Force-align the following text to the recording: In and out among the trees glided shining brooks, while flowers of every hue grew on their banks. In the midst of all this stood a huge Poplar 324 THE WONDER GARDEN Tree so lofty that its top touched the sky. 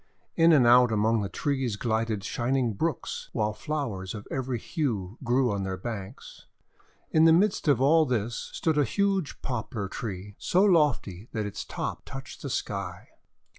In 0.35 0.51
and 0.51 0.65
out 0.65 0.91
among 0.91 1.21
the 1.21 1.29
trees 1.29 1.75
glided 1.75 2.23
shining 2.23 2.73
brooks, 2.73 3.29
while 3.33 3.53
flowers 3.53 4.15
of 4.15 4.27
every 4.31 4.57
hue 4.57 5.19
grew 5.23 5.51
on 5.51 5.61
their 5.61 5.77
banks. 5.77 6.47
In 7.11 7.25
the 7.25 7.31
midst 7.31 7.67
of 7.67 7.79
all 7.79 8.07
this 8.07 8.49
stood 8.51 8.79
a 8.79 8.83
huge 8.83 9.39
Poplar 9.43 9.87
324 9.87 9.91
THE 9.91 9.97
WONDER 9.99 10.33
GARDEN 10.33 10.33
Tree 10.33 10.35
so 10.39 10.63
lofty 10.63 11.29
that 11.33 11.45
its 11.47 11.63
top 11.63 12.01
touched 12.03 12.41
the 12.41 12.49
sky. 12.49 13.09